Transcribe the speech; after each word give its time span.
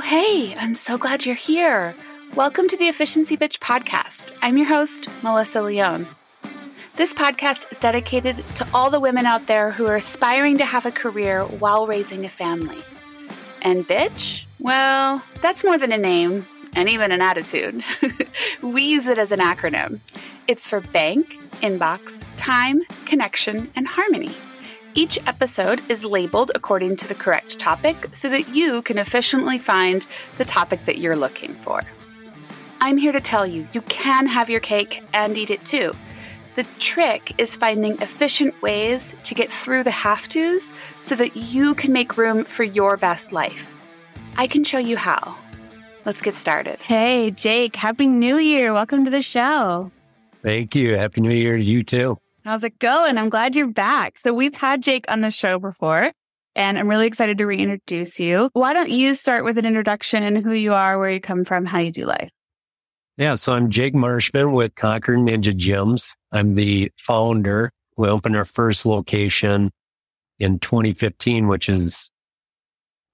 Oh, 0.00 0.02
hey, 0.02 0.54
I'm 0.56 0.76
so 0.76 0.96
glad 0.96 1.26
you're 1.26 1.34
here. 1.34 1.94
Welcome 2.34 2.68
to 2.68 2.76
the 2.78 2.88
Efficiency 2.88 3.36
Bitch 3.36 3.58
podcast. 3.58 4.34
I'm 4.40 4.56
your 4.56 4.66
host, 4.66 5.08
Melissa 5.22 5.60
Leone. 5.60 6.06
This 6.96 7.12
podcast 7.12 7.70
is 7.70 7.76
dedicated 7.76 8.38
to 8.54 8.66
all 8.72 8.88
the 8.88 8.98
women 8.98 9.26
out 9.26 9.46
there 9.46 9.72
who 9.72 9.86
are 9.86 9.96
aspiring 9.96 10.56
to 10.56 10.64
have 10.64 10.86
a 10.86 10.90
career 10.90 11.42
while 11.44 11.86
raising 11.86 12.24
a 12.24 12.30
family. 12.30 12.82
And 13.60 13.86
bitch? 13.86 14.46
Well, 14.58 15.22
that's 15.42 15.64
more 15.64 15.76
than 15.76 15.92
a 15.92 15.98
name 15.98 16.46
and 16.74 16.88
even 16.88 17.12
an 17.12 17.20
attitude. 17.20 17.84
we 18.62 18.84
use 18.84 19.06
it 19.06 19.18
as 19.18 19.32
an 19.32 19.40
acronym. 19.40 20.00
It's 20.48 20.66
for 20.66 20.80
bank, 20.80 21.36
inbox, 21.60 22.24
time, 22.38 22.84
connection, 23.04 23.70
and 23.76 23.86
harmony. 23.86 24.34
Each 24.94 25.18
episode 25.26 25.82
is 25.88 26.04
labeled 26.04 26.50
according 26.54 26.96
to 26.96 27.06
the 27.06 27.14
correct 27.14 27.60
topic 27.60 28.08
so 28.12 28.28
that 28.28 28.48
you 28.48 28.82
can 28.82 28.98
efficiently 28.98 29.56
find 29.56 30.04
the 30.36 30.44
topic 30.44 30.84
that 30.86 30.98
you're 30.98 31.14
looking 31.14 31.54
for. 31.54 31.80
I'm 32.80 32.98
here 32.98 33.12
to 33.12 33.20
tell 33.20 33.46
you, 33.46 33.68
you 33.72 33.82
can 33.82 34.26
have 34.26 34.50
your 34.50 34.60
cake 34.60 35.02
and 35.14 35.36
eat 35.36 35.50
it 35.50 35.64
too. 35.64 35.92
The 36.56 36.64
trick 36.80 37.34
is 37.38 37.54
finding 37.54 37.92
efficient 38.00 38.60
ways 38.62 39.14
to 39.22 39.34
get 39.34 39.52
through 39.52 39.84
the 39.84 39.92
have 39.92 40.28
tos 40.28 40.72
so 41.02 41.14
that 41.14 41.36
you 41.36 41.74
can 41.74 41.92
make 41.92 42.16
room 42.16 42.44
for 42.44 42.64
your 42.64 42.96
best 42.96 43.30
life. 43.30 43.72
I 44.36 44.48
can 44.48 44.64
show 44.64 44.78
you 44.78 44.96
how. 44.96 45.36
Let's 46.04 46.20
get 46.20 46.34
started. 46.34 46.80
Hey, 46.80 47.30
Jake, 47.30 47.76
Happy 47.76 48.06
New 48.06 48.38
Year. 48.38 48.72
Welcome 48.72 49.04
to 49.04 49.10
the 49.10 49.22
show. 49.22 49.92
Thank 50.42 50.74
you. 50.74 50.96
Happy 50.96 51.20
New 51.20 51.30
Year 51.30 51.56
to 51.56 51.62
you 51.62 51.84
too. 51.84 52.18
How's 52.44 52.64
it 52.64 52.78
going? 52.78 53.18
I'm 53.18 53.28
glad 53.28 53.54
you're 53.54 53.68
back. 53.68 54.16
So 54.16 54.32
we've 54.32 54.54
had 54.54 54.82
Jake 54.82 55.04
on 55.08 55.20
the 55.20 55.30
show 55.30 55.58
before, 55.58 56.10
and 56.54 56.78
I'm 56.78 56.88
really 56.88 57.06
excited 57.06 57.36
to 57.38 57.46
reintroduce 57.46 58.18
you. 58.18 58.48
Why 58.54 58.72
don't 58.72 58.88
you 58.88 59.14
start 59.14 59.44
with 59.44 59.58
an 59.58 59.66
introduction 59.66 60.22
and 60.22 60.42
who 60.42 60.52
you 60.52 60.72
are, 60.72 60.98
where 60.98 61.10
you 61.10 61.20
come 61.20 61.44
from, 61.44 61.66
how 61.66 61.80
you 61.80 61.92
do 61.92 62.06
life? 62.06 62.30
Yeah, 63.18 63.34
so 63.34 63.52
I'm 63.52 63.68
Jake 63.68 63.94
Marshman 63.94 64.52
with 64.52 64.74
Conquer 64.74 65.16
Ninja 65.16 65.52
Gyms. 65.52 66.14
I'm 66.32 66.54
the 66.54 66.90
founder. 66.96 67.72
We 67.98 68.08
opened 68.08 68.36
our 68.36 68.46
first 68.46 68.86
location 68.86 69.70
in 70.38 70.58
2015, 70.60 71.46
which 71.46 71.68
is 71.68 72.10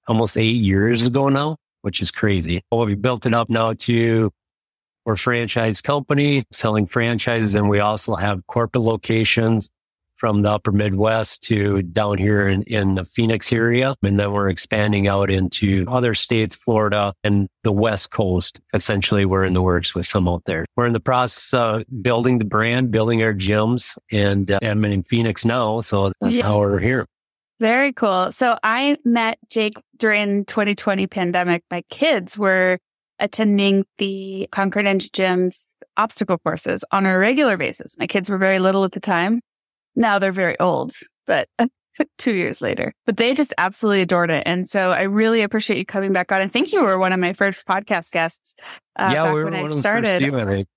almost 0.07 0.37
eight 0.37 0.55
years 0.55 1.05
ago 1.05 1.27
now, 1.27 1.57
which 1.81 2.01
is 2.01 2.11
crazy. 2.11 2.61
Well, 2.71 2.85
we 2.85 2.95
built 2.95 3.25
it 3.25 3.33
up 3.33 3.49
now 3.49 3.73
to 3.73 4.31
we're 5.07 5.13
a 5.13 5.17
franchise 5.17 5.81
company 5.81 6.43
selling 6.51 6.85
franchises, 6.85 7.55
and 7.55 7.69
we 7.69 7.79
also 7.79 8.15
have 8.15 8.45
corporate 8.47 8.83
locations 8.83 9.69
from 10.17 10.41
the 10.41 10.51
upper 10.51 10.73
Midwest 10.73 11.43
to 11.43 11.81
down 11.81 12.17
here 12.17 12.49
in, 12.49 12.63
in 12.63 12.95
the 12.95 13.05
Phoenix 13.05 13.53
area. 13.53 13.95
And 14.03 14.19
then 14.19 14.33
we're 14.33 14.49
expanding 14.49 15.07
out 15.07 15.29
into 15.29 15.85
other 15.87 16.13
states, 16.13 16.57
Florida 16.57 17.13
and 17.23 17.47
the 17.63 17.71
West 17.71 18.11
Coast. 18.11 18.59
Essentially, 18.73 19.23
we're 19.23 19.45
in 19.45 19.53
the 19.53 19.61
works 19.61 19.95
with 19.95 20.07
some 20.07 20.27
out 20.27 20.43
there. 20.45 20.65
We're 20.75 20.87
in 20.87 20.93
the 20.93 20.99
process 20.99 21.53
of 21.53 21.83
building 22.01 22.39
the 22.39 22.45
brand, 22.45 22.91
building 22.91 23.23
our 23.23 23.33
gyms, 23.33 23.97
and 24.11 24.51
uh, 24.51 24.59
I'm 24.61 24.83
in 24.83 25.03
Phoenix 25.03 25.45
now. 25.45 25.79
So 25.81 26.11
that's 26.19 26.39
yeah. 26.39 26.43
how 26.43 26.59
we're 26.59 26.79
here. 26.79 27.05
Very 27.61 27.93
cool. 27.93 28.33
So 28.33 28.57
I 28.61 28.97
met 29.05 29.39
Jake 29.49 29.81
during 29.95 30.43
2020 30.45 31.07
pandemic. 31.07 31.63
My 31.71 31.83
kids 31.89 32.37
were 32.37 32.77
attending 33.19 33.85
the 33.97 34.47
Conquer 34.51 34.81
Gyms 34.81 35.65
obstacle 35.97 36.37
courses 36.37 36.83
on 36.91 37.05
a 37.05 37.17
regular 37.17 37.57
basis. 37.57 37.97
My 37.97 38.07
kids 38.07 38.29
were 38.29 38.37
very 38.37 38.59
little 38.59 38.83
at 38.83 38.91
the 38.91 38.99
time. 38.99 39.41
Now 39.95 40.19
they're 40.19 40.31
very 40.31 40.59
old, 40.59 40.93
but 41.25 41.49
two 42.17 42.35
years 42.35 42.61
later, 42.61 42.93
but 43.05 43.17
they 43.17 43.33
just 43.33 43.53
absolutely 43.57 44.01
adored 44.01 44.29
it. 44.29 44.43
And 44.45 44.67
so 44.67 44.91
I 44.91 45.03
really 45.03 45.41
appreciate 45.41 45.79
you 45.79 45.85
coming 45.85 46.13
back 46.13 46.31
on. 46.31 46.41
I 46.41 46.47
think 46.47 46.71
you 46.71 46.83
were 46.83 46.97
one 46.99 47.13
of 47.13 47.19
my 47.19 47.33
first 47.33 47.65
podcast 47.67 48.11
guests. 48.11 48.55
Uh, 48.95 49.09
yeah, 49.11 49.33
we 49.33 49.43
were 49.43 49.45
when 49.45 49.55
I 49.55 49.79
started. 49.79 50.21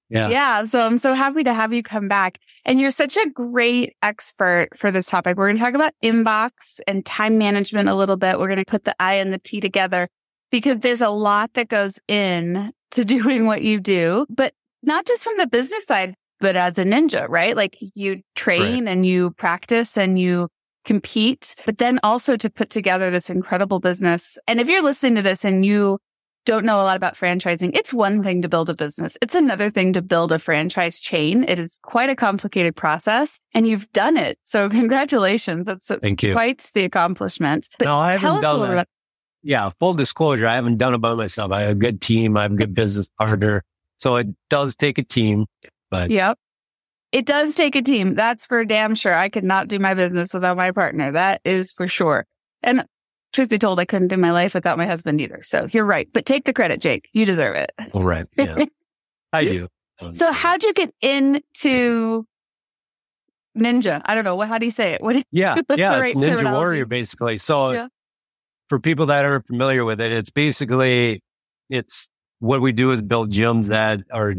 yeah. 0.09 0.29
Yeah. 0.29 0.65
So 0.65 0.81
I'm 0.81 0.99
so 0.99 1.15
happy 1.15 1.45
to 1.45 1.55
have 1.55 1.73
you 1.73 1.83
come 1.83 2.09
back. 2.09 2.39
And 2.65 2.81
you're 2.81 2.91
such 2.91 3.17
a 3.17 3.31
great 3.31 3.95
expert 4.03 4.71
for 4.77 4.91
this 4.91 5.07
topic. 5.07 5.37
We're 5.37 5.49
going 5.49 5.57
to 5.57 5.63
talk 5.63 5.75
about 5.75 5.93
inbox 6.03 6.81
and 6.87 7.05
time 7.05 7.39
management 7.39 7.89
a 7.89 7.95
little 7.95 8.17
bit. 8.17 8.39
We're 8.39 8.49
going 8.49 8.59
to 8.59 8.65
put 8.65 8.85
the 8.85 8.95
I 8.99 9.15
and 9.15 9.33
the 9.33 9.39
T 9.39 9.61
together 9.61 10.09
because 10.51 10.81
there's 10.81 11.01
a 11.01 11.11
lot 11.11 11.55
that 11.55 11.69
goes 11.69 11.99
in 12.09 12.73
to 12.93 13.05
doing 13.05 13.47
what 13.47 13.63
you 13.63 13.81
do, 13.81 14.27
but 14.29 14.55
not 14.83 15.07
just 15.07 15.25
from 15.25 15.37
the 15.37 15.47
business 15.47 15.85
side, 15.85 16.15
but 16.41 16.57
as 16.57 16.79
a 16.79 16.85
ninja, 16.85 17.29
right? 17.29 17.57
Like 17.57 17.77
you 17.95 18.23
train 18.35 18.85
right. 18.85 18.93
and 18.93 19.07
you 19.07 19.31
practice 19.33 19.97
and 19.97 20.19
you 20.19 20.49
compete, 20.85 21.55
but 21.67 21.79
then 21.79 22.01
also 22.03 22.37
to 22.37 22.51
put 22.51 22.71
together 22.71 23.11
this 23.11 23.31
incredible 23.31 23.81
business. 23.81 24.39
And 24.47 24.61
if 24.61 24.69
you're 24.69 24.83
listening 24.83 25.17
to 25.17 25.23
this 25.23 25.45
and 25.45 25.65
you 25.65 25.99
don't 26.47 26.65
know 26.65 26.81
a 26.81 26.85
lot 26.85 26.97
about 26.97 27.15
franchising, 27.15 27.77
it's 27.77 27.93
one 27.93 28.23
thing 28.23 28.41
to 28.43 28.49
build 28.49 28.71
a 28.71 28.75
business. 28.75 29.19
It's 29.21 29.35
another 29.35 29.71
thing 29.71 29.93
to 29.93 30.03
build 30.03 30.33
a 30.33 30.39
franchise 30.39 30.99
chain. 30.99 31.45
It 31.45 31.59
is 31.59 31.79
quite 31.83 32.09
a 32.09 32.17
complicated 32.17 32.75
process 32.75 33.41
and 33.53 33.67
you've 33.69 33.91
done 33.93 34.17
it. 34.17 34.39
So 34.45 34.69
congratulations. 34.71 35.67
That's 35.67 35.89
Thank 35.89 36.23
you. 36.23 36.33
quite 36.33 36.71
the 36.75 36.85
accomplishment. 36.85 37.69
But 37.79 37.85
no, 37.85 37.99
I 37.99 38.17
haven't 38.17 38.43
done 38.43 38.61
that. 38.63 38.73
About- 38.73 38.89
yeah, 39.43 39.71
full 39.79 39.95
disclosure, 39.95 40.47
I 40.47 40.55
haven't 40.55 40.77
done 40.79 40.95
it 40.95 40.99
by 40.99 41.15
myself. 41.15 41.53
I 41.53 41.63
have 41.63 41.71
a 41.71 41.75
good 41.75 42.01
team. 42.01 42.37
I 42.37 42.43
have 42.43 42.53
a 42.53 42.57
good 42.57 42.75
business 42.75 43.09
partner. 43.19 43.63
So 43.97 44.17
it 44.17 44.29
does 44.49 44.77
take 44.77 44.99
a 44.99 45.03
team, 45.03 45.47
but 45.91 46.11
yep. 46.11 46.39
It 47.13 47.27
does 47.27 47.57
take 47.57 47.75
a 47.75 47.83
team. 47.83 48.15
That's 48.15 48.47
for 48.47 48.65
damn 48.65 48.95
sure. 48.95 49.13
I 49.13 49.29
could 49.29 49.43
not 49.43 49.67
do 49.67 49.81
my 49.81 49.95
business 49.95 50.33
without 50.33 50.57
my 50.57 50.71
partner. 50.71 51.11
That 51.11 51.41
is 51.45 51.73
for 51.73 51.89
sure. 51.89 52.25
And 52.63 52.85
truth 53.33 53.49
be 53.49 53.59
told, 53.59 53.81
I 53.81 53.85
couldn't 53.85 54.09
do 54.09 54.17
my 54.17 54.31
life 54.31 54.55
without 54.55 54.79
my 54.79 54.87
husband 54.87 55.21
either. 55.21 55.41
So 55.43 55.67
you're 55.73 55.85
right. 55.85 56.09
But 56.13 56.25
take 56.25 56.45
the 56.45 56.53
credit, 56.53 56.81
Jake. 56.81 57.09
You 57.13 57.27
deserve 57.27 57.57
it. 57.57 57.73
All 57.93 58.05
right. 58.05 58.27
Yeah. 58.37 58.65
I 59.33 59.45
do. 59.45 59.67
Um, 59.99 60.15
so 60.15 60.31
how'd 60.31 60.63
you 60.63 60.73
get 60.73 60.95
into 61.01 62.27
ninja? 63.59 64.03
I 64.05 64.15
don't 64.15 64.25
know. 64.25 64.37
What, 64.37 64.47
how 64.47 64.59
do 64.59 64.65
you 64.65 64.71
say 64.71 64.93
it? 64.93 65.03
What, 65.03 65.17
yeah. 65.33 65.61
yeah. 65.75 65.99
Right 65.99 66.15
it's 66.15 66.21
Ninja 66.21 66.53
Warrior, 66.53 66.87
basically. 66.87 67.39
So 67.39 67.73
yeah 67.73 67.89
for 68.71 68.79
people 68.79 69.05
that 69.07 69.27
are 69.27 69.43
familiar 69.43 69.85
with 69.85 70.01
it, 70.01 70.13
it's 70.13 70.31
basically, 70.31 71.23
it's 71.69 72.09
what 72.39 72.63
we 72.63 72.73
do 72.73 72.93
is 72.93 73.03
build 73.03 73.31
gyms 73.31 73.67
that 73.67 74.01
are 74.13 74.35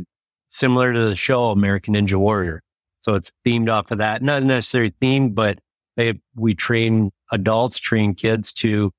similar 0.48 0.94
to 0.94 1.10
the 1.10 1.16
show 1.16 1.52
American 1.52 1.94
Ninja 1.94 2.16
Warrior. 2.16 2.64
So 3.02 3.16
it's 3.16 3.32
themed 3.46 3.70
off 3.72 3.92
of 3.92 3.98
that, 3.98 4.24
not 4.24 4.42
necessarily 4.42 4.94
themed, 5.02 5.36
but 5.36 5.60
they, 5.98 6.20
we 6.36 6.56
train 6.56 7.12
adults, 7.32 7.78
train 7.78 8.16
kids 8.16 8.54
to 8.54 8.92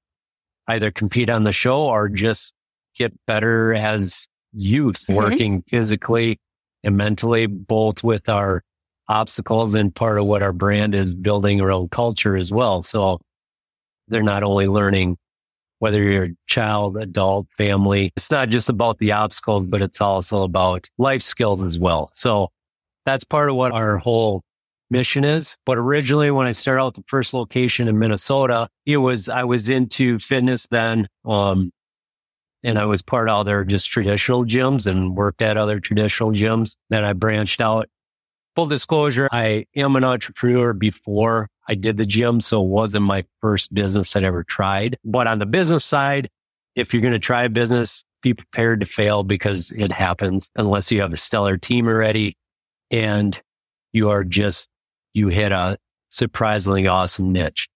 either 0.69 0.91
compete 0.91 1.31
on 1.31 1.45
the 1.45 1.53
show 1.53 1.81
or 1.81 2.09
just 2.11 2.53
get 2.95 3.13
better 3.27 3.75
as 3.75 4.29
youth, 4.53 5.07
mm-hmm. 5.09 5.15
working 5.15 5.63
physically 5.67 6.39
and 6.85 6.97
mentally, 6.97 7.47
both 7.47 8.05
with 8.05 8.29
our 8.29 8.63
obstacles 9.09 9.75
and 9.75 9.95
part 9.95 10.19
of 10.19 10.27
what 10.27 10.43
our 10.43 10.53
brand 10.53 10.95
is 10.95 11.15
building 11.15 11.61
our 11.63 11.73
own 11.73 11.89
culture 11.89 12.37
as 12.37 12.53
well. 12.53 12.83
So 12.83 13.21
they're 14.09 14.23
not 14.23 14.43
only 14.43 14.67
learning 14.67 15.17
whether 15.79 16.01
you're 16.01 16.25
a 16.27 16.35
child, 16.47 16.97
adult, 16.97 17.49
family. 17.59 18.13
It's 18.17 18.31
not 18.31 18.51
just 18.51 18.69
about 18.69 18.99
the 18.99 19.11
obstacles, 19.11 19.67
but 19.67 19.83
it's 19.83 20.01
also 20.01 20.43
about 20.43 20.89
life 20.97 21.23
skills 21.23 21.61
as 21.61 21.77
well. 21.77 22.11
So 22.15 22.51
that's 23.05 23.25
part 23.25 23.51
of 23.51 23.57
what 23.57 23.73
our 23.73 23.99
whole 23.99 24.45
mission 24.91 25.25
is. 25.25 25.57
But 25.67 25.79
originally, 25.79 26.31
when 26.31 26.47
I 26.47 26.53
started 26.53 26.83
out 26.83 26.95
the 26.95 27.03
first 27.09 27.35
location 27.35 27.89
in 27.89 27.99
Minnesota, 27.99 28.69
it 28.87 28.99
was, 28.99 29.29
I 29.29 29.43
was 29.43 29.69
into 29.69 30.21
fitness 30.21 30.69
then. 30.71 31.09
Um, 31.25 31.73
and 32.63 32.79
I 32.79 32.85
was 32.85 33.03
part 33.03 33.29
of 33.29 33.39
other 33.39 33.65
just 33.65 33.91
traditional 33.91 34.45
gyms 34.45 34.87
and 34.87 35.17
worked 35.17 35.43
at 35.43 35.57
other 35.57 35.81
traditional 35.81 36.31
gyms. 36.31 36.77
Then 36.91 37.05
I 37.05 37.13
branched 37.13 37.61
out. 37.61 37.89
Full 38.55 38.67
disclosure, 38.67 39.29
I 39.33 39.65
am 39.75 39.97
an 39.97 40.05
entrepreneur 40.05 40.75
before 40.75 41.49
I 41.69 41.75
did 41.75 41.97
the 41.97 42.07
gym, 42.07 42.41
so 42.41 42.63
it 42.63 42.69
wasn't 42.69 43.05
my 43.05 43.25
first 43.41 43.73
business 43.73 44.17
I'd 44.17 44.25
ever 44.25 44.43
tried. 44.45 44.97
But 45.05 45.27
on 45.27 45.39
the 45.39 45.47
business 45.47 45.85
side, 45.85 46.29
if 46.75 46.93
you're 46.93 47.03
going 47.03 47.13
to 47.13 47.19
try 47.19 47.45
a 47.45 47.49
business, 47.49 48.05
be 48.23 48.35
prepared 48.35 48.81
to 48.81 48.87
fail 48.87 49.23
because 49.23 49.73
it 49.73 49.93
happens 49.93 50.51
unless 50.57 50.91
you 50.91 51.01
have 51.01 51.13
a 51.13 51.17
stellar 51.17 51.59
team 51.59 51.87
already 51.87 52.37
and 52.91 53.41
you 53.93 54.11
are 54.11 54.25
just, 54.25 54.69
you 55.13 55.29
hit 55.29 55.53
a 55.53 55.77
surprisingly 56.09 56.87
awesome 56.87 57.33
niche. 57.33 57.69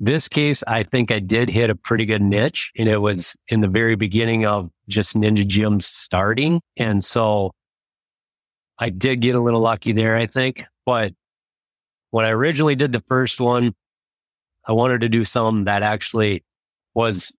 This 0.00 0.26
case, 0.26 0.64
I 0.66 0.82
think 0.82 1.12
I 1.12 1.18
did 1.18 1.48
hit 1.48 1.70
a 1.70 1.74
pretty 1.74 2.06
good 2.06 2.22
niche 2.22 2.72
and 2.76 2.88
it 2.88 3.00
was 3.00 3.36
in 3.48 3.60
the 3.60 3.68
very 3.68 3.94
beginning 3.94 4.44
of 4.44 4.70
just 4.88 5.14
Ninja 5.14 5.46
Gym 5.46 5.80
starting. 5.80 6.60
And 6.76 7.04
so 7.04 7.52
I 8.78 8.90
did 8.90 9.20
get 9.20 9.34
a 9.34 9.40
little 9.40 9.60
lucky 9.60 9.92
there, 9.92 10.16
I 10.16 10.26
think, 10.26 10.64
but 10.84 11.12
when 12.14 12.24
I 12.24 12.30
originally 12.30 12.76
did 12.76 12.92
the 12.92 13.02
first 13.08 13.40
one, 13.40 13.74
I 14.64 14.70
wanted 14.70 15.00
to 15.00 15.08
do 15.08 15.24
something 15.24 15.64
that 15.64 15.82
actually 15.82 16.44
was 16.94 17.36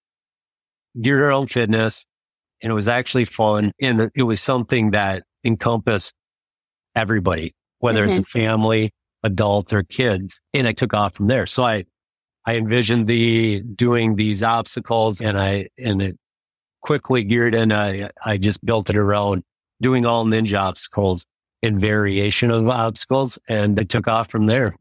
geared 1.01 1.21
around 1.21 1.49
fitness 1.49 2.05
and 2.61 2.71
it 2.71 2.73
was 2.73 2.89
actually 2.89 3.23
fun. 3.23 3.71
And 3.79 4.11
it 4.13 4.23
was 4.23 4.41
something 4.41 4.91
that 4.91 5.23
encompassed 5.45 6.13
everybody, 6.93 7.55
whether 7.79 8.01
mm-hmm. 8.01 8.09
it's 8.09 8.17
a 8.17 8.21
mm-hmm. 8.23 8.37
family, 8.37 8.91
adults 9.23 9.71
or 9.71 9.83
kids. 9.83 10.41
And 10.53 10.67
I 10.67 10.73
took 10.73 10.93
off 10.93 11.15
from 11.15 11.27
there. 11.27 11.45
So 11.45 11.63
I, 11.63 11.85
I 12.45 12.57
envisioned 12.57 13.07
the 13.07 13.61
doing 13.61 14.17
these 14.17 14.43
obstacles 14.43 15.21
and 15.21 15.39
I, 15.39 15.69
and 15.79 16.01
it 16.01 16.17
quickly 16.81 17.23
geared 17.23 17.55
in. 17.55 17.71
I, 17.71 18.09
I 18.25 18.35
just 18.35 18.65
built 18.65 18.89
it 18.89 18.97
around 18.97 19.43
doing 19.79 20.05
all 20.05 20.25
ninja 20.25 20.59
obstacles 20.59 21.25
and 21.61 21.79
variation 21.79 22.51
of 22.51 22.67
obstacles 22.67 23.39
and 23.47 23.77
it 23.79 23.89
took 23.89 24.07
off 24.07 24.29
from 24.29 24.45
there. 24.45 24.75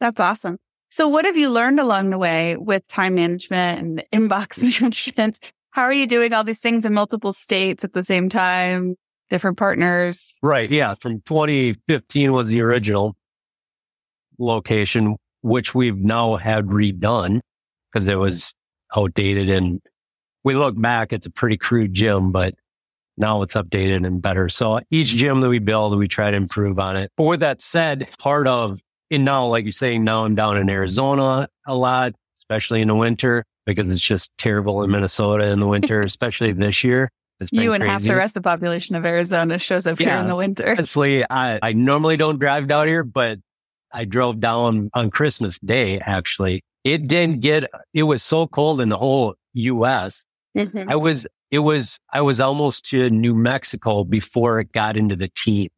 That's 0.00 0.20
awesome. 0.20 0.58
So 0.90 1.08
what 1.08 1.24
have 1.24 1.36
you 1.36 1.50
learned 1.50 1.80
along 1.80 2.10
the 2.10 2.18
way 2.18 2.56
with 2.56 2.86
time 2.86 3.16
management 3.16 3.80
and 3.80 4.04
inbox 4.30 4.62
management? 4.80 5.52
How 5.70 5.82
are 5.82 5.92
you 5.92 6.06
doing 6.06 6.32
all 6.32 6.44
these 6.44 6.60
things 6.60 6.84
in 6.84 6.94
multiple 6.94 7.32
states 7.32 7.82
at 7.82 7.94
the 7.94 8.04
same 8.04 8.28
time? 8.28 8.96
Different 9.30 9.56
partners? 9.56 10.38
Right. 10.42 10.70
Yeah. 10.70 10.94
From 11.00 11.20
2015 11.22 12.32
was 12.32 12.50
the 12.50 12.60
original 12.60 13.16
location, 14.38 15.16
which 15.42 15.74
we've 15.74 15.96
now 15.96 16.36
had 16.36 16.66
redone 16.66 17.40
because 17.92 18.06
it 18.06 18.18
was 18.18 18.54
outdated. 18.94 19.50
And 19.50 19.80
we 20.44 20.54
look 20.54 20.80
back, 20.80 21.12
it's 21.12 21.26
a 21.26 21.30
pretty 21.30 21.56
crude 21.56 21.94
gym, 21.94 22.30
but 22.30 22.54
now 23.16 23.42
it's 23.42 23.54
updated 23.54 24.06
and 24.06 24.20
better. 24.20 24.48
So 24.48 24.80
each 24.90 25.08
gym 25.08 25.40
that 25.40 25.48
we 25.48 25.58
build, 25.58 25.96
we 25.96 26.08
try 26.08 26.30
to 26.30 26.36
improve 26.36 26.78
on 26.78 26.96
it. 26.96 27.12
But 27.16 27.24
with 27.24 27.40
that 27.40 27.60
said, 27.60 28.08
part 28.18 28.46
of 28.46 28.80
and 29.10 29.24
now, 29.24 29.46
like 29.46 29.64
you're 29.64 29.72
saying, 29.72 30.04
now 30.04 30.24
I'm 30.24 30.34
down 30.34 30.56
in 30.56 30.68
Arizona 30.68 31.48
a 31.66 31.74
lot, 31.74 32.14
especially 32.36 32.82
in 32.82 32.88
the 32.88 32.94
winter 32.94 33.44
because 33.66 33.90
it's 33.90 34.00
just 34.00 34.30
terrible 34.38 34.82
in 34.82 34.90
Minnesota 34.90 35.46
in 35.46 35.60
the 35.60 35.68
winter, 35.68 36.00
especially 36.04 36.52
this 36.52 36.84
year. 36.84 37.10
you 37.50 37.72
and 37.72 37.82
crazy. 37.82 37.92
half 37.92 38.02
the 38.02 38.16
rest 38.16 38.36
of 38.36 38.42
the 38.42 38.48
population 38.48 38.96
of 38.96 39.04
Arizona 39.04 39.58
shows 39.58 39.86
up 39.86 40.00
yeah, 40.00 40.10
here 40.10 40.18
in 40.18 40.28
the 40.28 40.36
winter. 40.36 40.70
Honestly, 40.78 41.24
I, 41.28 41.58
I 41.62 41.72
normally 41.72 42.16
don't 42.16 42.38
drive 42.38 42.66
down 42.66 42.86
here, 42.86 43.04
but 43.04 43.38
I 43.92 44.04
drove 44.04 44.40
down 44.40 44.90
on 44.94 45.10
Christmas 45.10 45.58
Day, 45.58 46.00
actually. 46.00 46.62
It 46.82 47.06
didn't 47.06 47.40
get, 47.40 47.70
it 47.94 48.02
was 48.02 48.22
so 48.22 48.46
cold 48.46 48.80
in 48.80 48.88
the 48.88 48.98
whole 48.98 49.34
US. 49.54 50.26
Mm-hmm. 50.56 50.90
I 50.90 50.96
was, 50.96 51.26
it 51.54 51.60
was, 51.60 52.00
I 52.12 52.20
was 52.20 52.40
almost 52.40 52.84
to 52.90 53.08
New 53.10 53.32
Mexico 53.32 54.02
before 54.02 54.58
it 54.58 54.72
got 54.72 54.96
into 54.96 55.14
the 55.14 55.28
team. 55.28 55.68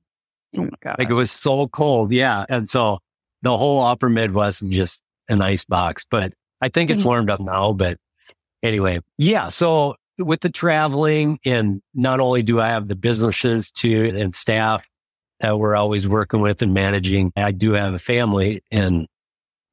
Oh 0.56 0.62
my 0.62 0.70
God. 0.82 0.96
Like 0.98 1.10
it 1.10 1.14
was 1.14 1.30
so 1.30 1.68
cold. 1.68 2.12
Yeah. 2.12 2.46
And 2.48 2.66
so 2.66 3.00
the 3.42 3.56
whole 3.56 3.82
upper 3.82 4.08
Midwest 4.08 4.62
is 4.62 4.70
just 4.70 5.02
an 5.28 5.42
ice 5.42 5.66
box, 5.66 6.06
but 6.10 6.32
I 6.62 6.70
think 6.70 6.90
it's 6.90 7.00
mm-hmm. 7.00 7.08
warmed 7.08 7.30
up 7.30 7.40
now. 7.40 7.74
But 7.74 7.98
anyway, 8.62 9.00
yeah. 9.18 9.48
So 9.48 9.96
with 10.18 10.40
the 10.40 10.48
traveling 10.48 11.38
and 11.44 11.82
not 11.92 12.20
only 12.20 12.42
do 12.42 12.58
I 12.58 12.68
have 12.68 12.88
the 12.88 12.96
businesses 12.96 13.70
to 13.72 14.18
and 14.18 14.34
staff 14.34 14.88
that 15.40 15.58
we're 15.58 15.76
always 15.76 16.08
working 16.08 16.40
with 16.40 16.62
and 16.62 16.72
managing, 16.72 17.32
I 17.36 17.52
do 17.52 17.72
have 17.72 17.92
a 17.92 17.98
family 17.98 18.62
and 18.70 19.06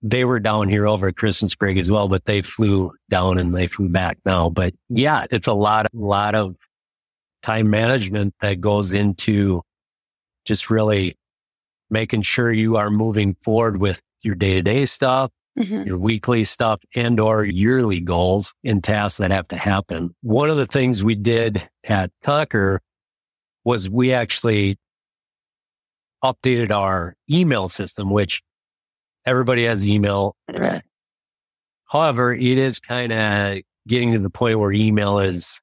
they 0.04 0.26
were 0.26 0.40
down 0.40 0.68
here 0.68 0.86
over 0.86 1.08
at 1.08 1.16
Christmas 1.16 1.56
break 1.56 1.78
as 1.78 1.90
well, 1.90 2.10
but 2.10 2.26
they 2.26 2.42
flew 2.42 2.92
down 3.10 3.40
and 3.40 3.56
they 3.56 3.68
flew 3.68 3.88
back 3.88 4.18
now. 4.26 4.50
But 4.50 4.74
yeah, 4.90 5.26
it's 5.32 5.48
a 5.48 5.54
lot, 5.54 5.86
a 5.86 5.90
lot 5.94 6.36
of 6.36 6.56
time 7.42 7.70
management 7.70 8.36
that 8.42 8.60
goes 8.60 8.94
into 8.94 9.62
just 10.46 10.70
really 10.70 11.16
making 11.90 12.22
sure 12.22 12.52
you 12.52 12.76
are 12.76 12.90
moving 12.90 13.38
forward 13.44 13.78
with 13.78 14.02
your 14.22 14.36
day 14.36 14.56
to 14.56 14.62
day 14.62 14.86
stuff, 14.86 15.32
mm-hmm. 15.58 15.84
your 15.84 15.98
weekly 15.98 16.44
stuff 16.44 16.82
and 16.96 17.18
or 17.20 17.46
yearly 17.46 18.02
goals 18.02 18.54
and 18.64 18.84
tasks 18.84 19.20
that 19.20 19.32
have 19.32 19.48
to 19.48 19.58
happen. 19.58 20.14
One 20.22 20.50
of 20.50 20.58
the 20.58 20.68
things 20.68 21.02
we 21.02 21.16
did 21.16 21.70
at 21.86 22.12
Conquer 22.24 22.82
was 23.64 23.90
we 23.90 24.12
actually 24.12 24.78
updated 26.22 26.72
our 26.72 27.16
email 27.30 27.70
system, 27.70 28.10
which 28.10 28.42
everybody 29.26 29.66
has 29.66 29.88
email. 29.88 30.36
However, 31.86 32.34
it 32.34 32.58
is 32.58 32.80
kind 32.80 33.12
of 33.12 33.60
getting 33.88 34.14
to 34.14 34.20
the 34.20 34.30
point 34.30 34.60
where 34.60 34.72
email 34.72 35.20
is 35.20 35.60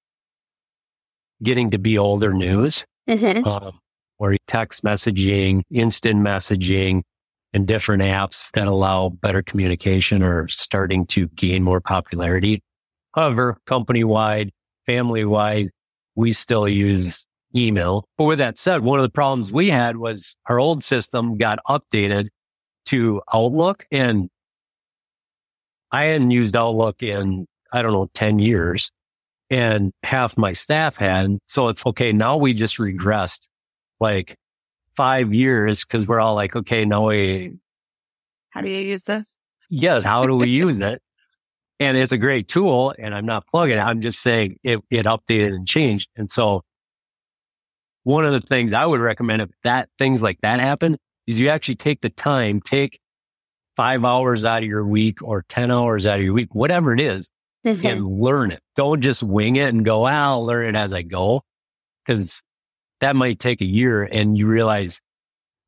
getting 1.42 1.70
to 1.70 1.78
be 1.78 1.98
older 1.98 2.32
news. 2.32 2.84
Mm-hmm. 3.08 3.46
Um, 3.46 3.80
or 4.18 4.36
text 4.46 4.84
messaging, 4.84 5.62
instant 5.70 6.20
messaging, 6.20 7.02
and 7.52 7.66
different 7.66 8.02
apps 8.02 8.50
that 8.52 8.68
allow 8.68 9.08
better 9.08 9.42
communication 9.42 10.22
are 10.22 10.46
starting 10.48 11.06
to 11.06 11.26
gain 11.28 11.62
more 11.62 11.80
popularity. 11.80 12.62
However, 13.14 13.56
company 13.66 14.04
wide, 14.04 14.50
family 14.86 15.24
wide, 15.24 15.70
we 16.14 16.32
still 16.32 16.68
use 16.68 17.26
email. 17.56 18.04
But 18.16 18.24
with 18.24 18.38
that 18.38 18.58
said, 18.58 18.82
one 18.82 19.00
of 19.00 19.02
the 19.02 19.10
problems 19.10 19.50
we 19.50 19.70
had 19.70 19.96
was 19.96 20.36
our 20.46 20.60
old 20.60 20.84
system 20.84 21.36
got 21.36 21.58
updated 21.68 22.28
to 22.90 23.22
Outlook 23.32 23.86
and 23.92 24.28
I 25.92 26.04
hadn't 26.06 26.32
used 26.32 26.56
Outlook 26.56 27.02
in, 27.04 27.46
I 27.72 27.82
don't 27.82 27.92
know, 27.92 28.10
10 28.14 28.40
years 28.40 28.90
and 29.48 29.92
half 30.02 30.36
my 30.36 30.52
staff 30.52 30.96
had. 30.96 31.38
So 31.46 31.68
it's 31.68 31.86
okay. 31.86 32.12
Now 32.12 32.36
we 32.36 32.52
just 32.52 32.78
regressed 32.78 33.46
like 34.00 34.36
five 34.96 35.32
years 35.32 35.84
because 35.84 36.06
we're 36.06 36.18
all 36.18 36.34
like, 36.34 36.56
okay, 36.56 36.84
now 36.84 37.08
we. 37.08 37.58
How 38.50 38.60
do 38.60 38.68
you 38.68 38.82
use 38.82 39.04
this? 39.04 39.38
Yes. 39.68 40.02
How 40.02 40.26
do 40.26 40.34
we 40.34 40.48
use 40.48 40.80
it? 40.80 41.00
And 41.78 41.96
it's 41.96 42.12
a 42.12 42.18
great 42.18 42.48
tool 42.48 42.92
and 42.98 43.14
I'm 43.14 43.24
not 43.24 43.46
plugging 43.46 43.78
it. 43.78 43.80
I'm 43.80 44.00
just 44.00 44.20
saying 44.20 44.58
it, 44.64 44.80
it 44.90 45.06
updated 45.06 45.54
and 45.54 45.66
changed. 45.66 46.10
And 46.16 46.28
so 46.28 46.62
one 48.02 48.24
of 48.24 48.32
the 48.32 48.40
things 48.40 48.72
I 48.72 48.84
would 48.84 49.00
recommend 49.00 49.42
if 49.42 49.50
that 49.62 49.88
things 49.96 50.24
like 50.24 50.38
that 50.42 50.58
happen 50.58 50.96
is 51.30 51.40
you 51.40 51.48
actually 51.48 51.76
take 51.76 52.00
the 52.00 52.10
time, 52.10 52.60
take 52.60 53.00
five 53.76 54.04
hours 54.04 54.44
out 54.44 54.62
of 54.62 54.68
your 54.68 54.84
week 54.84 55.22
or 55.22 55.44
10 55.48 55.70
hours 55.70 56.04
out 56.04 56.18
of 56.18 56.24
your 56.24 56.34
week, 56.34 56.54
whatever 56.54 56.92
it 56.92 57.00
is, 57.00 57.30
mm-hmm. 57.64 57.86
and 57.86 58.06
learn 58.06 58.50
it. 58.50 58.60
Don't 58.76 59.00
just 59.00 59.22
wing 59.22 59.56
it 59.56 59.68
and 59.68 59.84
go, 59.84 60.06
ah, 60.06 60.30
I'll 60.30 60.44
learn 60.44 60.74
it 60.74 60.78
as 60.78 60.92
I 60.92 61.02
go. 61.02 61.42
Cause 62.06 62.42
that 63.00 63.16
might 63.16 63.38
take 63.38 63.60
a 63.60 63.66
year 63.66 64.02
and 64.02 64.36
you 64.36 64.46
realize 64.48 65.00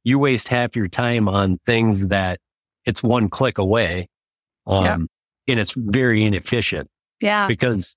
you 0.05 0.19
waste 0.19 0.49
half 0.49 0.75
your 0.75 0.88
time 0.88 1.29
on 1.29 1.59
things 1.65 2.08
that 2.08 2.41
it's 2.85 3.03
one 3.03 3.29
click 3.29 3.58
away. 3.58 4.08
Um, 4.67 4.85
yeah. 5.47 5.53
and 5.53 5.61
it's 5.61 5.73
very 5.76 6.25
inefficient. 6.25 6.88
Yeah. 7.20 7.47
Because 7.47 7.97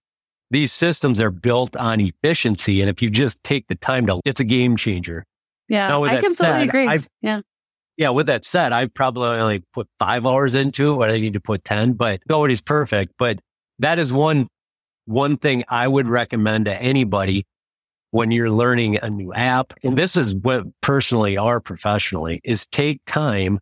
these 0.51 0.71
systems 0.71 1.19
are 1.19 1.31
built 1.31 1.75
on 1.75 1.99
efficiency. 1.99 2.81
And 2.81 2.89
if 2.89 3.01
you 3.01 3.09
just 3.09 3.43
take 3.43 3.67
the 3.67 3.75
time 3.75 4.05
to, 4.07 4.21
it's 4.23 4.39
a 4.39 4.45
game 4.45 4.75
changer. 4.77 5.25
Yeah. 5.67 5.87
I 5.87 6.09
completely 6.09 6.35
said, 6.35 6.61
agree. 6.61 6.87
I've, 6.87 7.07
yeah. 7.21 7.41
Yeah. 7.97 8.09
With 8.09 8.27
that 8.27 8.45
said, 8.45 8.71
I've 8.71 8.93
probably 8.93 9.27
only 9.27 9.63
put 9.73 9.87
five 9.99 10.25
hours 10.25 10.55
into 10.55 11.01
it, 11.01 11.07
I 11.07 11.19
need 11.19 11.33
to 11.33 11.41
put 11.41 11.63
10, 11.63 11.93
but 11.93 12.21
nobody's 12.27 12.61
perfect. 12.61 13.13
But 13.17 13.39
that 13.79 13.99
is 13.99 14.13
one, 14.13 14.47
one 15.05 15.37
thing 15.37 15.63
I 15.67 15.87
would 15.87 16.07
recommend 16.07 16.65
to 16.65 16.73
anybody 16.75 17.45
when 18.11 18.31
you're 18.31 18.49
learning 18.49 18.97
a 18.97 19.09
new 19.09 19.33
app. 19.33 19.73
And 19.83 19.97
this 19.97 20.15
is 20.15 20.33
what 20.33 20.63
personally 20.81 21.37
or 21.37 21.59
professionally 21.59 22.39
is 22.43 22.65
take 22.67 23.01
time 23.05 23.59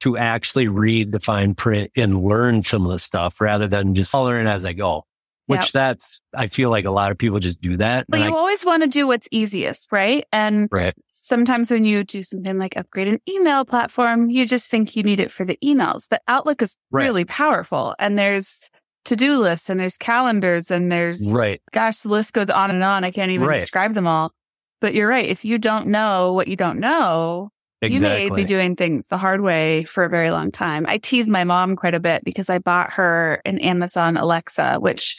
to 0.00 0.16
actually 0.16 0.68
read 0.68 1.12
the 1.12 1.20
fine 1.20 1.54
print 1.54 1.90
and 1.94 2.22
learn 2.22 2.62
some 2.62 2.86
of 2.86 2.92
the 2.92 2.98
stuff 2.98 3.40
rather 3.40 3.68
than 3.68 3.94
just 3.94 4.14
learn 4.14 4.46
as 4.46 4.64
I 4.64 4.72
go. 4.72 5.04
Which 5.46 5.60
yep. 5.60 5.72
that's, 5.72 6.22
I 6.34 6.46
feel 6.46 6.70
like 6.70 6.84
a 6.84 6.92
lot 6.92 7.10
of 7.10 7.18
people 7.18 7.40
just 7.40 7.60
do 7.60 7.76
that. 7.78 8.06
But 8.08 8.20
you 8.20 8.26
I, 8.26 8.30
always 8.30 8.64
want 8.64 8.84
to 8.84 8.88
do 8.88 9.06
what's 9.06 9.26
easiest, 9.32 9.90
right? 9.90 10.24
And 10.32 10.68
right. 10.70 10.94
Sometimes 11.22 11.70
when 11.70 11.84
you 11.84 12.04
do 12.04 12.22
something 12.22 12.58
like 12.58 12.76
upgrade 12.76 13.08
an 13.08 13.20
email 13.28 13.64
platform, 13.64 14.30
you 14.30 14.46
just 14.46 14.70
think 14.70 14.96
you 14.96 15.02
need 15.02 15.20
it 15.20 15.32
for 15.32 15.44
the 15.44 15.58
emails. 15.64 16.06
But 16.08 16.22
Outlook 16.28 16.62
is 16.62 16.76
right. 16.90 17.04
really 17.04 17.24
powerful 17.24 17.94
and 17.98 18.18
there's 18.18 18.68
to-do 19.04 19.38
lists 19.38 19.70
and 19.70 19.80
there's 19.80 19.96
calendars 19.96 20.70
and 20.70 20.90
there's 20.90 21.24
right. 21.30 21.62
Gosh, 21.72 22.00
the 22.00 22.08
list 22.08 22.32
goes 22.32 22.50
on 22.50 22.70
and 22.70 22.82
on. 22.82 23.04
I 23.04 23.10
can't 23.10 23.30
even 23.30 23.46
right. 23.46 23.60
describe 23.60 23.94
them 23.94 24.06
all. 24.06 24.32
But 24.80 24.94
you're 24.94 25.08
right. 25.08 25.26
If 25.26 25.44
you 25.44 25.58
don't 25.58 25.88
know 25.88 26.32
what 26.32 26.48
you 26.48 26.56
don't 26.56 26.80
know, 26.80 27.50
exactly. 27.82 28.24
you 28.24 28.30
may 28.30 28.34
be 28.34 28.44
doing 28.44 28.76
things 28.76 29.06
the 29.08 29.18
hard 29.18 29.42
way 29.42 29.84
for 29.84 30.04
a 30.04 30.08
very 30.08 30.30
long 30.30 30.50
time. 30.50 30.86
I 30.88 30.98
tease 30.98 31.28
my 31.28 31.44
mom 31.44 31.76
quite 31.76 31.94
a 31.94 32.00
bit 32.00 32.24
because 32.24 32.48
I 32.48 32.58
bought 32.58 32.92
her 32.92 33.42
an 33.44 33.58
Amazon 33.58 34.16
Alexa, 34.16 34.76
which 34.80 35.18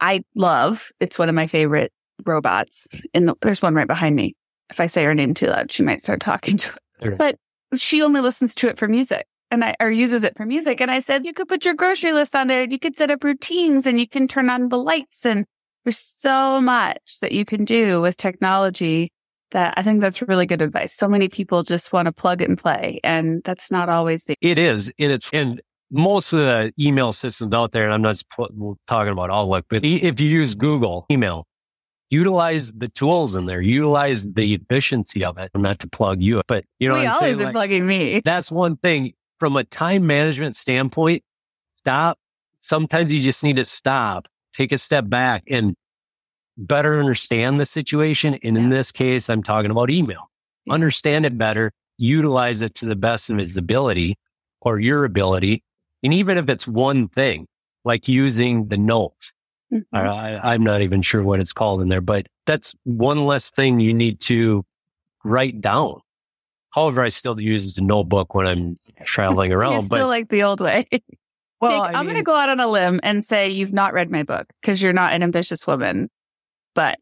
I 0.00 0.24
love. 0.34 0.90
It's 1.00 1.18
one 1.18 1.28
of 1.28 1.34
my 1.34 1.46
favorite 1.46 1.92
robots. 2.26 2.86
In 3.14 3.26
the, 3.26 3.34
there's 3.40 3.62
one 3.62 3.74
right 3.74 3.86
behind 3.86 4.14
me. 4.14 4.34
If 4.70 4.80
I 4.80 4.86
say 4.86 5.04
her 5.04 5.14
name 5.14 5.34
too 5.34 5.48
loud, 5.48 5.70
she 5.70 5.82
might 5.82 6.00
start 6.00 6.20
talking 6.20 6.56
to 6.56 6.72
it. 7.00 7.18
But 7.18 7.36
she 7.76 8.02
only 8.02 8.20
listens 8.20 8.54
to 8.56 8.68
it 8.68 8.78
for 8.78 8.88
music 8.88 9.26
and 9.50 9.64
I 9.64 9.76
or 9.80 9.90
uses 9.90 10.24
it 10.24 10.36
for 10.36 10.46
music. 10.46 10.80
And 10.80 10.90
I 10.90 10.98
said, 10.98 11.26
you 11.26 11.32
could 11.32 11.48
put 11.48 11.64
your 11.64 11.74
grocery 11.74 12.12
list 12.12 12.34
on 12.34 12.48
there. 12.48 12.64
You 12.64 12.78
could 12.78 12.96
set 12.96 13.10
up 13.10 13.22
routines 13.22 13.86
and 13.86 14.00
you 14.00 14.08
can 14.08 14.26
turn 14.26 14.48
on 14.48 14.70
the 14.70 14.78
lights. 14.78 15.26
And 15.26 15.44
there's 15.84 15.98
so 15.98 16.60
much 16.60 17.20
that 17.20 17.32
you 17.32 17.44
can 17.44 17.64
do 17.64 18.00
with 18.00 18.16
technology 18.16 19.10
that 19.50 19.74
I 19.76 19.82
think 19.82 20.00
that's 20.00 20.22
really 20.22 20.46
good 20.46 20.62
advice. 20.62 20.94
So 20.94 21.06
many 21.06 21.28
people 21.28 21.62
just 21.62 21.92
want 21.92 22.06
to 22.06 22.12
plug 22.12 22.40
and 22.40 22.56
play. 22.56 23.00
And 23.04 23.42
that's 23.44 23.70
not 23.70 23.90
always 23.90 24.24
the. 24.24 24.36
It 24.40 24.58
is. 24.58 24.92
And 24.98 25.12
it's, 25.12 25.30
and 25.32 25.60
most 25.90 26.32
of 26.32 26.38
the 26.38 26.72
email 26.80 27.12
systems 27.12 27.52
out 27.52 27.72
there, 27.72 27.84
and 27.84 27.92
I'm 27.92 28.00
not 28.00 28.22
talking 28.86 29.12
about 29.12 29.30
Outlook, 29.30 29.66
but 29.68 29.84
if 29.84 30.20
you 30.20 30.28
use 30.28 30.54
Google 30.54 31.04
email, 31.10 31.46
utilize 32.12 32.70
the 32.72 32.88
tools 32.88 33.34
in 33.34 33.46
there, 33.46 33.62
utilize 33.62 34.30
the 34.30 34.54
efficiency 34.54 35.24
of 35.24 35.38
it. 35.38 35.50
Not 35.56 35.78
to 35.80 35.88
plug 35.88 36.22
you, 36.22 36.42
but 36.46 36.64
you 36.78 36.88
know, 36.88 36.94
we 36.94 37.06
always 37.06 37.20
saying? 37.20 37.40
are 37.40 37.44
like, 37.44 37.52
plugging 37.54 37.86
me. 37.86 38.20
That's 38.24 38.52
one 38.52 38.76
thing 38.76 39.14
from 39.40 39.56
a 39.56 39.64
time 39.64 40.06
management 40.06 40.54
standpoint, 40.54 41.24
stop. 41.76 42.18
Sometimes 42.60 43.12
you 43.12 43.22
just 43.22 43.42
need 43.42 43.56
to 43.56 43.64
stop, 43.64 44.28
take 44.52 44.70
a 44.70 44.78
step 44.78 45.08
back 45.08 45.42
and 45.48 45.74
better 46.56 47.00
understand 47.00 47.58
the 47.58 47.66
situation. 47.66 48.38
And 48.44 48.56
in 48.56 48.68
this 48.68 48.92
case, 48.92 49.28
I'm 49.28 49.42
talking 49.42 49.70
about 49.70 49.90
email. 49.90 50.30
Yeah. 50.66 50.74
Understand 50.74 51.26
it 51.26 51.36
better, 51.36 51.72
utilize 51.96 52.62
it 52.62 52.74
to 52.74 52.86
the 52.86 52.94
best 52.94 53.30
of 53.30 53.38
its 53.38 53.56
ability 53.56 54.16
or 54.60 54.78
your 54.78 55.04
ability. 55.04 55.64
And 56.04 56.12
even 56.12 56.36
if 56.36 56.48
it's 56.48 56.68
one 56.68 57.08
thing, 57.08 57.46
like 57.84 58.06
using 58.06 58.68
the 58.68 58.76
notes, 58.76 59.32
mm-hmm. 59.72 59.96
I, 59.96 60.40
I'm 60.52 60.62
not 60.62 60.80
even 60.82 61.02
sure 61.02 61.22
what 61.22 61.40
it's 61.40 61.52
called 61.52 61.82
in 61.82 61.88
there, 61.88 62.00
but 62.00 62.26
that's 62.46 62.74
one 62.84 63.24
less 63.24 63.50
thing 63.50 63.80
you 63.80 63.94
need 63.94 64.20
to 64.20 64.64
write 65.24 65.60
down. 65.60 66.00
However, 66.70 67.02
I 67.02 67.08
still 67.08 67.38
use 67.40 67.74
the 67.74 67.82
notebook 67.82 68.34
when 68.34 68.46
I'm 68.46 68.76
traveling 69.04 69.52
around. 69.52 69.82
Still 69.82 69.98
but, 69.98 70.06
like 70.06 70.28
the 70.28 70.42
old 70.42 70.60
way. 70.60 70.86
well, 71.60 71.86
Jake, 71.86 71.94
I 71.94 71.98
am 71.98 72.06
going 72.06 72.16
to 72.16 72.22
go 72.22 72.34
out 72.34 72.48
on 72.48 72.60
a 72.60 72.68
limb 72.68 73.00
and 73.02 73.24
say 73.24 73.50
you've 73.50 73.72
not 73.72 73.92
read 73.92 74.10
my 74.10 74.22
book 74.22 74.46
because 74.60 74.82
you're 74.82 74.92
not 74.92 75.12
an 75.12 75.22
ambitious 75.22 75.66
woman. 75.66 76.08
But 76.74 76.98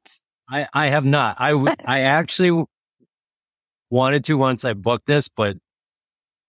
I, 0.49 0.67
I 0.75 0.87
have 0.87 1.05
not. 1.05 1.37
I, 1.39 1.51
w- 1.51 1.75
I 1.85 2.01
actually 2.01 2.65
wanted 3.91 4.25
to 4.25 4.37
once 4.37 4.65
I 4.65 4.75
booked 4.75 5.07
this, 5.07 5.29
but 5.29 5.57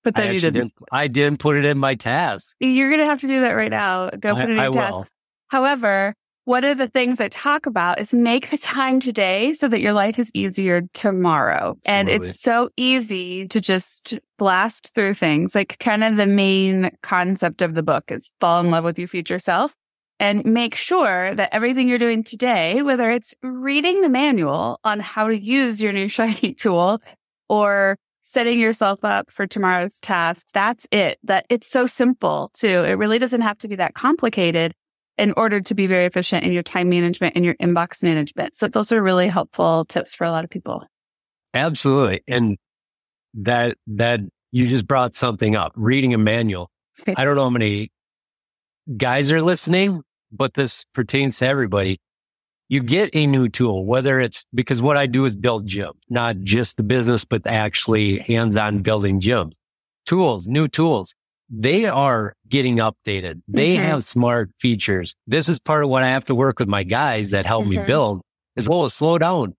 but 0.03 0.15
then 0.15 0.29
I 0.29 0.31
you 0.31 0.39
didn't. 0.39 0.53
didn't. 0.53 0.73
I 0.91 1.07
didn't 1.07 1.39
put 1.39 1.57
it 1.57 1.65
in 1.65 1.77
my 1.77 1.93
task. 1.93 2.55
You're 2.59 2.89
going 2.89 3.01
to 3.01 3.05
have 3.05 3.21
to 3.21 3.27
do 3.27 3.41
that 3.41 3.51
right 3.51 3.69
now. 3.69 4.09
Go 4.09 4.33
put 4.33 4.49
it 4.49 4.49
in 4.51 4.57
your 4.57 4.73
task. 4.73 5.13
However, 5.51 6.15
one 6.46 6.63
of 6.63 6.77
the 6.77 6.88
things 6.88 7.20
I 7.20 7.27
talk 7.27 7.65
about 7.65 8.00
is 8.00 8.13
make 8.13 8.50
the 8.50 8.58
time 8.58 9.01
today 9.01 9.51
so 9.51 9.67
that 9.67 9.81
your 9.81 9.91
life 9.91 10.17
is 10.17 10.31
easier 10.34 10.84
tomorrow. 10.93 11.77
Absolutely. 11.86 11.86
And 11.86 12.10
it's 12.10 12.39
so 12.39 12.70
easy 12.77 13.50
to 13.50 13.60
just 13.60 14.17
blast 14.39 14.96
through 14.96 15.15
things. 15.15 15.53
Like 15.53 15.77
kind 15.79 16.05
of 16.05 16.15
the 16.15 16.25
main 16.25 16.91
concept 17.03 17.62
of 17.62 17.75
the 17.75 17.84
book 17.84 18.05
is 18.13 18.34
fall 18.39 18.62
in 18.62 18.72
love 18.72 18.86
with 18.86 18.98
your 18.98 19.10
future 19.10 19.39
self 19.39 19.75
and 20.22 20.46
make 20.46 20.74
sure 20.74 21.36
that 21.36 21.53
everything 21.53 21.89
you're 21.89 21.98
doing 21.98 22.24
today, 22.24 22.81
whether 22.81 23.10
it's 23.10 23.36
reading 23.43 24.00
the 24.00 24.10
manual 24.10 24.79
on 24.86 25.01
how 25.01 25.27
to 25.27 25.38
use 25.38 25.81
your 25.81 25.91
new 25.91 26.08
shiny 26.08 26.53
tool 26.53 27.01
or 27.50 27.98
setting 28.22 28.58
yourself 28.58 29.03
up 29.03 29.29
for 29.29 29.46
tomorrow's 29.46 30.00
tasks, 30.00 30.53
that's 30.53 30.88
it. 30.91 31.20
That 31.24 31.46
it's 31.50 31.67
so 31.67 31.88
simple 31.88 32.51
too. 32.53 32.86
It 32.86 32.93
really 32.93 33.20
doesn't 33.20 33.41
have 33.41 33.58
to 33.58 33.67
be 33.67 33.75
that 33.75 33.96
complicated 33.96 34.74
in 35.21 35.33
order 35.37 35.61
to 35.61 35.75
be 35.75 35.85
very 35.85 36.07
efficient 36.07 36.43
in 36.43 36.51
your 36.51 36.63
time 36.63 36.89
management 36.89 37.35
and 37.35 37.45
your 37.45 37.53
inbox 37.55 38.01
management. 38.01 38.55
So 38.55 38.67
those 38.67 38.91
are 38.91 39.03
really 39.03 39.27
helpful 39.27 39.85
tips 39.85 40.15
for 40.15 40.25
a 40.25 40.31
lot 40.31 40.43
of 40.43 40.49
people. 40.49 40.83
Absolutely. 41.53 42.23
And 42.27 42.57
that, 43.35 43.77
that 43.85 44.21
you 44.51 44.67
just 44.67 44.87
brought 44.87 45.15
something 45.15 45.55
up, 45.55 45.73
reading 45.75 46.15
a 46.15 46.17
manual. 46.17 46.71
Okay. 47.01 47.13
I 47.15 47.23
don't 47.23 47.35
know 47.35 47.43
how 47.43 47.51
many 47.51 47.91
guys 48.97 49.31
are 49.31 49.43
listening, 49.43 50.01
but 50.31 50.55
this 50.55 50.85
pertains 50.95 51.37
to 51.37 51.47
everybody. 51.47 51.99
You 52.67 52.81
get 52.81 53.11
a 53.13 53.27
new 53.27 53.47
tool, 53.47 53.85
whether 53.85 54.19
it's 54.19 54.47
because 54.55 54.81
what 54.81 54.97
I 54.97 55.05
do 55.05 55.25
is 55.25 55.35
build 55.35 55.67
gyms, 55.67 55.99
not 56.09 56.39
just 56.39 56.77
the 56.77 56.83
business, 56.83 57.25
but 57.25 57.45
actually 57.45 58.19
hands 58.19 58.57
on 58.57 58.79
building 58.79 59.21
gyms, 59.21 59.53
tools, 60.07 60.47
new 60.47 60.67
tools 60.67 61.13
they 61.51 61.86
are 61.86 62.34
getting 62.48 62.77
updated. 62.77 63.41
They 63.48 63.75
mm-hmm. 63.75 63.84
have 63.84 64.03
smart 64.05 64.51
features. 64.60 65.15
This 65.27 65.50
is 65.50 65.60
part 65.60 65.84
of 65.84 65.89
what 65.89 66.01
I 66.01 66.08
have 66.08 66.25
to 66.25 66.36
work 66.36 66.60
with 66.60 66.70
my 66.70 66.84
guys 66.84 67.31
that 67.31 67.46
help 67.46 67.65
mm-hmm. 67.65 67.81
me 67.81 67.86
build 67.86 68.22
as 68.55 68.70
well 68.70 68.86
as 68.86 68.93
slow 68.93 69.17
down, 69.17 69.55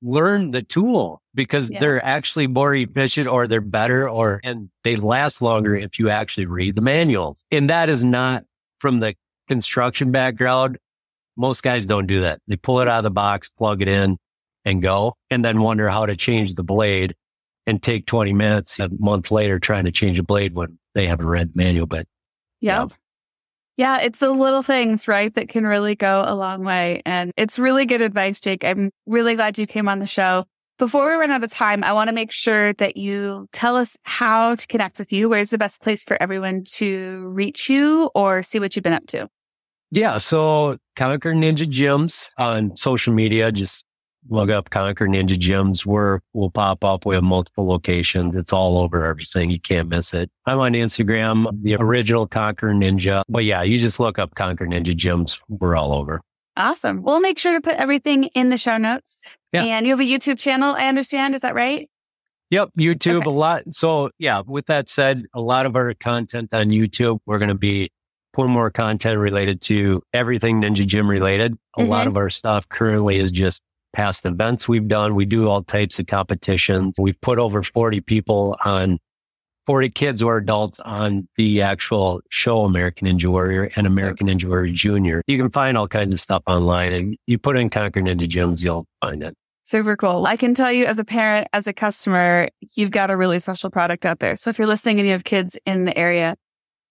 learn 0.00 0.52
the 0.52 0.62
tool 0.62 1.20
because 1.34 1.70
yeah. 1.70 1.80
they're 1.80 2.04
actually 2.04 2.46
more 2.46 2.74
efficient 2.74 3.28
or 3.28 3.46
they're 3.46 3.60
better 3.60 4.08
or, 4.08 4.40
and 4.42 4.70
they 4.84 4.96
last 4.96 5.42
longer 5.42 5.76
if 5.76 5.98
you 5.98 6.08
actually 6.08 6.46
read 6.46 6.76
the 6.76 6.82
manuals. 6.82 7.44
And 7.50 7.68
that 7.68 7.90
is 7.90 8.02
not 8.02 8.44
from 8.78 9.00
the 9.00 9.14
construction 9.48 10.10
background. 10.10 10.78
Most 11.36 11.62
guys 11.62 11.86
don't 11.86 12.06
do 12.06 12.22
that. 12.22 12.40
They 12.48 12.56
pull 12.56 12.80
it 12.80 12.88
out 12.88 12.98
of 12.98 13.04
the 13.04 13.10
box, 13.10 13.50
plug 13.50 13.82
it 13.82 13.88
in 13.88 14.16
and 14.64 14.82
go 14.82 15.14
and 15.30 15.44
then 15.44 15.60
wonder 15.60 15.88
how 15.88 16.06
to 16.06 16.16
change 16.16 16.54
the 16.54 16.64
blade 16.64 17.14
and 17.66 17.82
take 17.82 18.06
20 18.06 18.32
minutes 18.32 18.78
a 18.78 18.88
month 18.98 19.30
later 19.30 19.58
trying 19.58 19.84
to 19.84 19.92
change 19.92 20.18
a 20.18 20.22
blade 20.22 20.54
when 20.54 20.78
they 20.98 21.06
haven't 21.06 21.28
read 21.28 21.54
manual, 21.54 21.86
but 21.86 22.06
yeah. 22.60 22.86
Yeah, 23.76 24.00
it's 24.00 24.18
those 24.18 24.40
little 24.40 24.64
things, 24.64 25.06
right, 25.06 25.32
that 25.36 25.48
can 25.48 25.64
really 25.64 25.94
go 25.94 26.24
a 26.26 26.34
long 26.34 26.64
way. 26.64 27.00
And 27.06 27.30
it's 27.36 27.60
really 27.60 27.86
good 27.86 28.02
advice, 28.02 28.40
Jake. 28.40 28.64
I'm 28.64 28.90
really 29.06 29.36
glad 29.36 29.56
you 29.56 29.68
came 29.68 29.88
on 29.88 30.00
the 30.00 30.06
show. 30.08 30.44
Before 30.76 31.08
we 31.08 31.14
run 31.14 31.30
out 31.30 31.44
of 31.44 31.50
time, 31.52 31.84
I 31.84 31.92
want 31.92 32.08
to 32.08 32.14
make 32.14 32.32
sure 32.32 32.72
that 32.74 32.96
you 32.96 33.46
tell 33.52 33.76
us 33.76 33.96
how 34.02 34.56
to 34.56 34.66
connect 34.66 34.98
with 34.98 35.12
you. 35.12 35.28
Where's 35.28 35.50
the 35.50 35.58
best 35.58 35.80
place 35.80 36.02
for 36.02 36.20
everyone 36.20 36.64
to 36.72 37.28
reach 37.28 37.68
you 37.68 38.10
or 38.16 38.42
see 38.42 38.58
what 38.58 38.74
you've 38.74 38.82
been 38.82 38.92
up 38.92 39.06
to? 39.08 39.28
Yeah. 39.92 40.18
So 40.18 40.78
Conquer 40.96 41.32
Ninja 41.32 41.64
Gyms 41.64 42.26
on 42.36 42.74
social 42.74 43.14
media, 43.14 43.52
just 43.52 43.84
look 44.28 44.50
up 44.50 44.70
Conquer 44.70 45.06
Ninja 45.06 45.38
Gyms. 45.38 45.84
We're, 45.86 46.20
we'll 46.32 46.50
pop 46.50 46.84
up. 46.84 47.06
We 47.06 47.14
have 47.14 47.24
multiple 47.24 47.66
locations. 47.66 48.34
It's 48.34 48.52
all 48.52 48.78
over 48.78 49.04
everything. 49.04 49.50
You 49.50 49.60
can't 49.60 49.88
miss 49.88 50.14
it. 50.14 50.30
I'm 50.46 50.58
on 50.58 50.72
Instagram, 50.72 51.46
the 51.62 51.76
original 51.76 52.26
Conquer 52.26 52.68
Ninja. 52.68 53.22
But 53.28 53.44
yeah, 53.44 53.62
you 53.62 53.78
just 53.78 54.00
look 54.00 54.18
up 54.18 54.34
Conquer 54.34 54.66
Ninja 54.66 54.94
Gyms. 54.96 55.40
We're 55.48 55.76
all 55.76 55.92
over. 55.92 56.20
Awesome. 56.56 57.02
We'll 57.02 57.20
make 57.20 57.38
sure 57.38 57.54
to 57.54 57.60
put 57.60 57.76
everything 57.76 58.24
in 58.24 58.50
the 58.50 58.58
show 58.58 58.76
notes. 58.76 59.20
Yeah. 59.52 59.62
And 59.62 59.86
you 59.86 59.92
have 59.92 60.00
a 60.00 60.02
YouTube 60.02 60.38
channel, 60.38 60.74
I 60.74 60.88
understand. 60.88 61.34
Is 61.34 61.42
that 61.42 61.54
right? 61.54 61.88
Yep, 62.50 62.70
YouTube 62.78 63.18
okay. 63.18 63.28
a 63.28 63.32
lot. 63.32 63.62
So 63.70 64.10
yeah, 64.18 64.42
with 64.46 64.66
that 64.66 64.88
said, 64.88 65.24
a 65.34 65.40
lot 65.40 65.66
of 65.66 65.76
our 65.76 65.94
content 65.94 66.52
on 66.52 66.70
YouTube, 66.70 67.20
we're 67.26 67.38
going 67.38 67.50
to 67.50 67.54
be 67.54 67.90
putting 68.32 68.52
more 68.52 68.70
content 68.70 69.18
related 69.18 69.60
to 69.60 70.02
everything 70.12 70.62
Ninja 70.62 70.86
Gym 70.86 71.08
related. 71.08 71.52
A 71.76 71.80
mm-hmm. 71.80 71.90
lot 71.90 72.06
of 72.06 72.16
our 72.16 72.30
stuff 72.30 72.68
currently 72.68 73.16
is 73.16 73.32
just 73.32 73.62
past 73.98 74.24
events 74.24 74.68
we've 74.68 74.86
done. 74.86 75.16
We 75.16 75.26
do 75.26 75.48
all 75.48 75.64
types 75.64 75.98
of 75.98 76.06
competitions. 76.06 76.94
We've 77.00 77.20
put 77.20 77.40
over 77.40 77.64
40 77.64 78.00
people 78.02 78.56
on 78.64 79.00
40 79.66 79.90
kids 79.90 80.22
or 80.22 80.36
adults 80.36 80.78
on 80.80 81.26
the 81.36 81.62
actual 81.62 82.20
show 82.30 82.62
American 82.62 83.08
Ninja 83.08 83.26
Warrior 83.26 83.72
and 83.74 83.88
American 83.88 84.28
Ninja 84.28 84.44
Warrior 84.44 84.72
Junior. 84.72 85.22
You 85.26 85.36
can 85.36 85.50
find 85.50 85.76
all 85.76 85.88
kinds 85.88 86.14
of 86.14 86.20
stuff 86.20 86.44
online 86.46 86.92
and 86.92 87.16
you 87.26 87.38
put 87.38 87.56
in 87.56 87.70
Conquer 87.70 88.00
Ninja 88.00 88.28
Gyms, 88.28 88.62
you'll 88.62 88.86
find 89.00 89.24
it. 89.24 89.34
Super 89.64 89.96
cool. 89.96 90.26
I 90.28 90.36
can 90.36 90.54
tell 90.54 90.70
you 90.70 90.86
as 90.86 91.00
a 91.00 91.04
parent, 91.04 91.48
as 91.52 91.66
a 91.66 91.72
customer, 91.72 92.50
you've 92.76 92.92
got 92.92 93.10
a 93.10 93.16
really 93.16 93.40
special 93.40 93.68
product 93.68 94.06
out 94.06 94.20
there. 94.20 94.36
So 94.36 94.48
if 94.48 94.60
you're 94.60 94.68
listening 94.68 95.00
and 95.00 95.08
you 95.08 95.12
have 95.12 95.24
kids 95.24 95.58
in 95.66 95.86
the 95.86 95.98
area, 95.98 96.36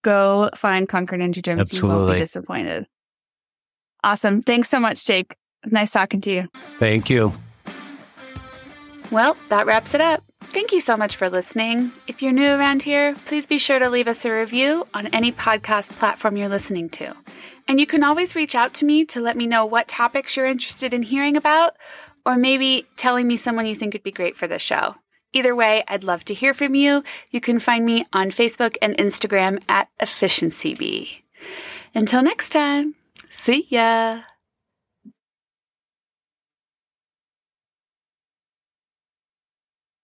go 0.04 0.50
find 0.54 0.86
Conquer 0.86 1.16
Ninja 1.16 1.40
Gyms. 1.40 1.60
Absolutely. 1.60 2.00
You 2.00 2.04
won't 2.04 2.16
be 2.16 2.18
disappointed. 2.18 2.86
Awesome. 4.04 4.42
Thanks 4.42 4.68
so 4.68 4.78
much, 4.78 5.06
Jake. 5.06 5.34
Nice 5.66 5.92
talking 5.92 6.20
to 6.22 6.30
you. 6.30 6.48
Thank 6.78 7.10
you. 7.10 7.32
Well, 9.10 9.36
that 9.48 9.66
wraps 9.66 9.94
it 9.94 10.00
up. 10.00 10.22
Thank 10.40 10.72
you 10.72 10.80
so 10.80 10.96
much 10.96 11.16
for 11.16 11.28
listening. 11.28 11.92
If 12.06 12.22
you're 12.22 12.32
new 12.32 12.52
around 12.52 12.82
here, 12.82 13.14
please 13.26 13.46
be 13.46 13.58
sure 13.58 13.78
to 13.78 13.90
leave 13.90 14.08
us 14.08 14.24
a 14.24 14.32
review 14.32 14.86
on 14.94 15.08
any 15.08 15.32
podcast 15.32 15.92
platform 15.92 16.36
you're 16.36 16.48
listening 16.48 16.88
to. 16.90 17.14
And 17.66 17.80
you 17.80 17.86
can 17.86 18.02
always 18.02 18.34
reach 18.34 18.54
out 18.54 18.72
to 18.74 18.84
me 18.84 19.04
to 19.06 19.20
let 19.20 19.36
me 19.36 19.46
know 19.46 19.64
what 19.66 19.88
topics 19.88 20.36
you're 20.36 20.46
interested 20.46 20.94
in 20.94 21.02
hearing 21.02 21.36
about, 21.36 21.76
or 22.24 22.36
maybe 22.36 22.86
telling 22.96 23.26
me 23.26 23.36
someone 23.36 23.66
you 23.66 23.74
think 23.74 23.92
would 23.92 24.02
be 24.02 24.12
great 24.12 24.36
for 24.36 24.46
the 24.46 24.58
show. 24.58 24.96
Either 25.32 25.54
way, 25.54 25.84
I'd 25.86 26.04
love 26.04 26.24
to 26.26 26.34
hear 26.34 26.54
from 26.54 26.74
you. 26.74 27.04
You 27.30 27.40
can 27.40 27.60
find 27.60 27.84
me 27.84 28.06
on 28.12 28.30
Facebook 28.30 28.76
and 28.80 28.96
Instagram 28.96 29.62
at 29.68 29.88
EfficiencyB. 30.00 31.22
Until 31.94 32.22
next 32.22 32.50
time, 32.50 32.94
see 33.28 33.66
ya. 33.68 34.20